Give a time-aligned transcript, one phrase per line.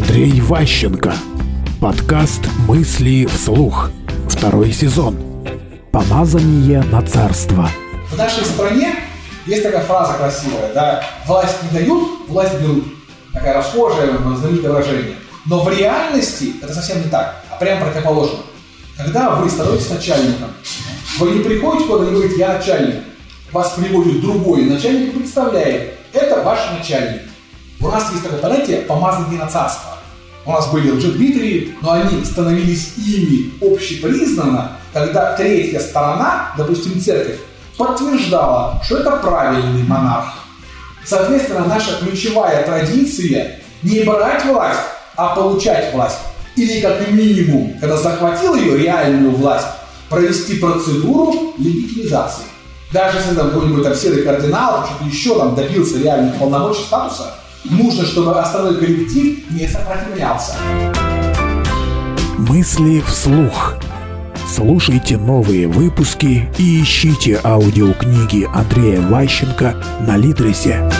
[0.00, 1.12] Андрей Ващенко.
[1.78, 3.90] Подкаст «Мысли вслух».
[4.30, 5.14] Второй сезон.
[5.92, 7.68] Помазание на царство.
[8.10, 8.94] В нашей стране
[9.44, 12.84] есть такая фраза красивая, да, власть не дают, власть берут.
[13.34, 15.16] Такая расхожая, знаменитое выражение.
[15.44, 18.38] Но в реальности это совсем не так, а прям противоположно.
[18.96, 20.48] Когда вы становитесь начальником,
[21.18, 23.02] вы не приходите куда-то и говорите, я начальник.
[23.52, 27.20] Вас приводит другой начальник и представляет, это ваш начальник.
[27.82, 29.89] У нас есть такое понятие «помазание на царство».
[30.46, 37.38] У нас были лжедмитрии, но они становились ими общепризнанно, когда третья сторона, допустим, церковь,
[37.76, 40.32] подтверждала, что это правильный монарх.
[41.04, 44.80] Соответственно, наша ключевая традиция не брать власть,
[45.16, 46.18] а получать власть.
[46.56, 49.66] Или как минимум, когда захватил ее реальную власть,
[50.08, 52.44] провести процедуру легитимизации.
[52.92, 57.34] Даже если там какой-нибудь там серый кардинал, что-то еще там добился реальных полномочий, статуса,
[57.64, 60.54] нужно, чтобы основной коллектив не сопротивлялся.
[62.38, 63.74] Мысли вслух.
[64.48, 70.90] Слушайте новые выпуски и ищите аудиокниги Андрея Ващенко на Литресе.